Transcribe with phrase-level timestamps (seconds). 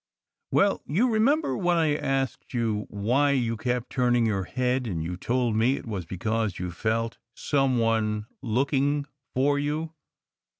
[0.49, 5.15] "Well, you remember when I asked why you kept turn ing your head, and you
[5.15, 9.93] told me it was because you felt some one * looking for you?"